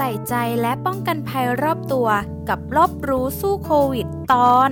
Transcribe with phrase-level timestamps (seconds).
[0.00, 2.08] ใส่ใจและป้องกันภัยรอบตัว
[2.48, 4.70] กับรอบรู้สู้โควิดตอน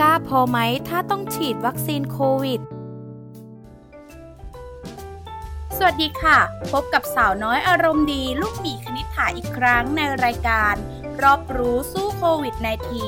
[0.00, 2.60] กล้าพอไหมถ้าต้องฉีดวัคซีนโควิด
[5.76, 6.38] สวัสดีค่ะ
[6.72, 10.74] พบกับสาวน้อยอารมณ์ดี ลูกหมีคณิษฐาอีกครั้งในรายการ
[11.22, 12.54] รอบรู้สู้โควิด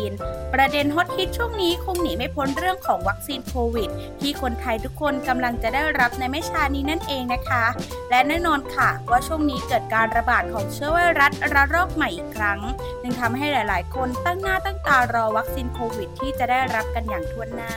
[0.01, 3.91] -19 ประเด็นฮอตฮิตช่วงนี้คงหนีไม่พ้นเรื่องของวัคซีนโควิด
[4.21, 7.65] ที่คนไทยทุกคนกำลังจะได้รับในไม่ช้านี้นั่นเองนะคะ
[8.11, 12.61] และแน่นอนค่ะว่าช่วงนี้เกิดการระบาดของเชื้อไวรัสระลอกใหม่อีกครั้ง
[13.03, 17.73] จึงทำให้หลาย ๆ คนตั้งหน้าตั้งตารอวัคซีนโควิด ที่จะได้รับกันอย่างทั่วหน้า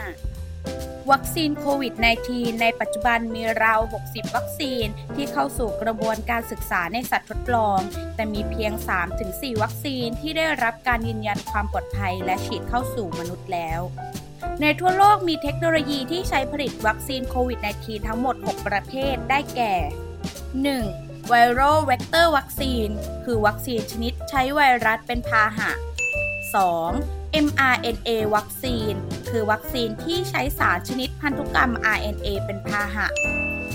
[1.12, 1.94] วัคซีนโควิด
[2.28, 7.80] -19 ในปัจจุบันมีราว 60 วัคซีนที่เข้าสู่กระบวนการศึกษาในสัตว์ทดลอง
[8.16, 8.74] แต่มีเพียง
[9.18, 13.82] 3-4 วัคซีนที่ได้รับการยืนยันความปลอดภัยและฉีดเข้าสู่มนุษย์แล้ว
[14.62, 19.74] ในทั่วโลกมีเทคโนโลยีที่ใช้ผลิตวัคซีนโควิด -19 ทั้งหมด 6 ประเภทได้แก่
[20.74, 21.30] 1.
[21.30, 22.94] Viral Vector Vaccine
[23.26, 25.72] คือวัคซีนชนิดใช้ไวรัสเป็นพาหะ
[26.58, 27.46] 2.
[27.46, 28.94] mRNA วัคซีน
[29.30, 33.08] คือวัคซีนที่ใช้สารชนิดพันธุกรรม RNA เป็นพาหะ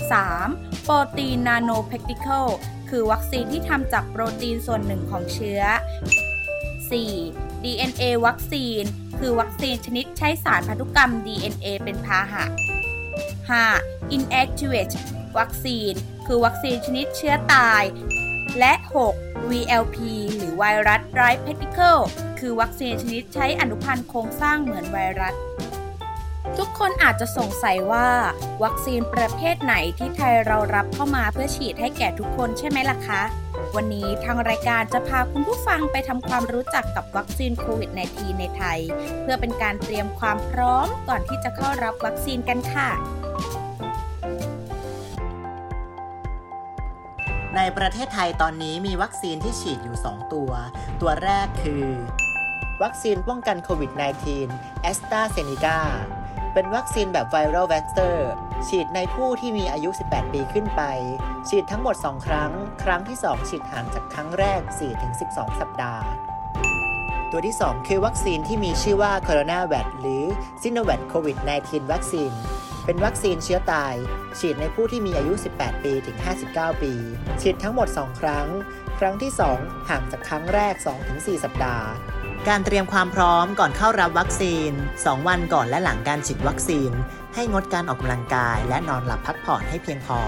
[0.09, 0.83] 3.
[0.83, 2.47] โปรตีน nanoparticle
[2.89, 5.61] คือวัคซีนที่ทำจากโปรตีนส่วนหนึ่งของเชื้อ
[7.03, 7.63] 4.
[7.63, 8.83] DNA วัคซีน
[9.19, 12.45] คือวัคซีนชนิดใช้สารพันธุกรรม DNA เป็นพาหะ
[13.49, 14.15] 5.
[14.15, 14.93] inactivate
[15.37, 15.93] วัคซีน
[16.25, 17.83] คือวัคซีนชนิดเชื้อตาย
[18.59, 18.73] และ
[19.13, 19.49] 6.
[19.49, 19.97] VLP
[20.35, 21.97] หรือไวรัสไรเพติเคิล
[22.39, 25.35] คือวัคซีนชนิดใช้อนุพันธ์โครงสร้างเหมือนไวรัส
[26.57, 28.07] ทุกคนอาจจะสงสัยว่า
[28.63, 33.21] วัคซีนประเภทไหนที่ไทยเรารับเข้ามาเพื่อฉีดให้แก่ทุกคนใช่ไหมล่ะคะ
[33.75, 38.79] วันนี้ทางรายการจะพาคุณผู้ฟังไปทำความรู้จักกับวัคซีนโควิด -19 ในไทย
[39.21, 42.89] เพื่อเป็นการเตรียมความพร้อมก่อนที่จะเข้ารับวัคซีนกันค่ะ
[47.57, 50.51] ในประเทศไทยตอนนี้มีวัคซีนที่ฉีดอยู่ 2 ตัว
[51.01, 51.85] ตัวแรกคือ
[52.83, 53.91] วัคซีนป้องกันโควิด
[54.37, 55.79] -19 แอสตราเซเนกา
[56.53, 58.29] เป็นวัคซีนแบบ viral vector
[58.67, 60.81] ฉีดในผู้ที่มีอายุ 18 ปีขึ้นไป
[61.49, 62.51] ฉีดทั้งหมด 2 ครั้ง
[62.83, 64.61] ครั้งที่ 2 ฉีดห่างจากครั้งแรก
[65.11, 66.05] 4-12 สัปดาห์
[67.35, 70.23] ตัวที่ 2 คือวัคซีนที่มีชื่อว่าโคโรนาแวคหรือ
[70.61, 72.31] ซิโนแวคโควิด -19 วัคซีน
[72.85, 73.95] เป็นวัคซีนเชื้อตาย
[74.39, 76.17] ฉีดในผู้ที่มีอายุ 18 ปีถึง
[76.49, 76.93] 59 ปี
[77.41, 78.47] ฉีดทั้งหมด 2 ครั้ง
[78.99, 80.73] ครั้งที่ 2 ห่างจากครั้งแรก
[81.09, 81.87] 2-4 สัปดาห์
[82.47, 86.91] การเตรียมความพร้อมก่อนเข้ารับวัคซีน 2 วันก่อนและหลังการฉีดวัคซีน
[87.35, 90.19] ให้งดการออกกำลังกาย และนอนหลับพักผ่อนให้เพียงพอ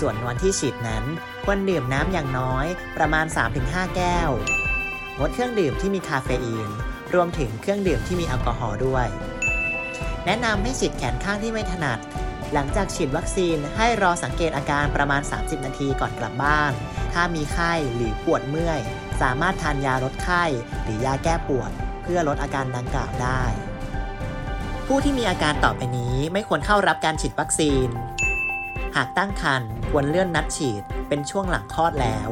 [0.00, 1.04] ส่วนวันที่ฉีดนั้น
[1.44, 2.66] ควรดื่มน้ำอย่างน้อย
[2.96, 3.26] ประมาณ
[3.60, 4.30] 3-5 แก้ว
[5.18, 6.68] งดเครื่องดื่มที่มีคาเฟอีน
[7.14, 9.06] รวมถึงเครื่องดื่มที่มีแอลกอฮอล์ด้วย
[10.26, 11.98] แนะนำให้ฉีดแขนข้างที่ไม่ถนัด
[12.52, 16.72] หลังจากฉีดวัคซีนให้รอสังเกตอาการประมาณ 30 นาทีก่อนกลับบ้าน
[17.12, 18.80] ถ้ามีไข้หรือปวดเมื่อย
[19.20, 20.44] สามารถทานยาลดไข้
[20.84, 21.70] หรือยาแก้ปวด
[22.02, 23.42] เพื่อลดอาการดังกล่าวได้
[24.86, 27.88] ผู้ที่มีอาการต่อไปนี้ไม่ควรเข้ารับการฉีดวัคซีน
[28.96, 32.30] หากตั้งครรภ์ควรเลื่อนนัดฉีดเป็นช่วงหลังคลอดแล้ว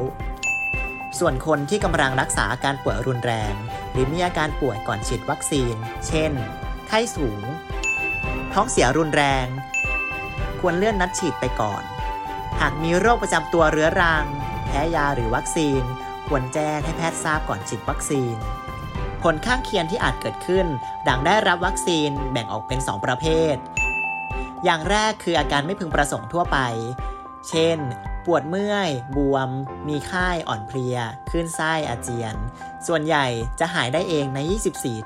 [1.19, 3.53] ส่วนคนที่กำลังรักษาอาการป่วยรุนแรง
[3.91, 5.75] หรือมีอาการป่วยก่อนฉีดวัคซีน
[6.07, 6.31] เช่น
[6.87, 7.43] ไข้สูง
[8.53, 9.47] ท้องเสียรุนแรง
[10.59, 11.83] ควรเลื่อนนัดฉีดไปก่อน
[12.61, 14.25] หากมีโรคประจำตัวเรื้อรัง
[14.65, 15.81] แพ้ยาหรือวัคซีน
[16.27, 18.35] ควรแจ้งให้แพทย์ทราบก่อนฉีดวัคซีน
[19.23, 20.67] ผลข้างเคียงที่อาจเกิดขึ้น
[21.07, 23.55] ดังได้รับวัคซีนแบ่งออกเป็น 2 ประเภท
[24.63, 26.57] อย่างแรกคืออาการไม่พึงประสงค์ทั่วไป
[27.49, 27.77] เช่น
[28.27, 29.49] ปวดเมื่อย บวม
[29.89, 30.97] มีไข้อ่อนเพลีย
[31.29, 32.35] คลื่นไส้อาเจียน
[32.87, 33.25] ส่วนใหญ่
[33.59, 34.39] จะหายได้เองใน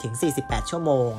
[0.02, 1.12] 24-48 ชั่วโมง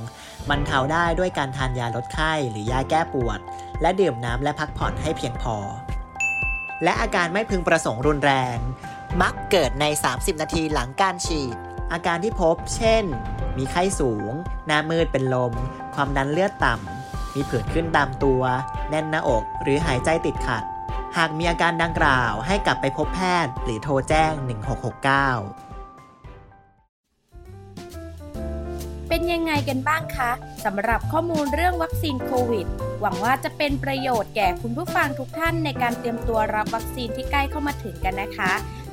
[0.50, 3.38] บรรเทาได้ด้วยการทานยาลดไข้หรือยาแก้ปวด
[3.80, 5.56] และดื่มน้ำและพักผ่อนให้เพียงพอ
[6.84, 8.58] และอาการไม่พึงประสงค์รุนแรง
[9.22, 11.56] มักเกิดใน 30 นาทีหลังการฉีด
[11.92, 13.04] อาการที่พบ เช่น
[13.58, 14.30] มีไข้สูง
[14.66, 15.52] หน้ามืดเป็นลม
[15.94, 18.42] ความดันเลือดต่ำมีผื่นขึ้นตามตัว
[18.90, 20.64] แน่นหน้าอก หรือหายใจติดขัด
[21.16, 24.42] หากมีอาการดังกล่าวให้กลับไปพบแพทย์ หรือโทรแจ้ง 1669
[29.08, 30.30] เป็นยังไงกันบ้างคะ
[30.64, 32.66] สำหรับข้อมูลเรื่องวัคซีนโควิด
[33.00, 38.52] หวังว่าจะเป็นประโยชน์แก่คุณผู้ฟังทุกท่านในการเตรียมตัวรับวัคซีนที่ใกล้เข้ามาถึงกันนะคะ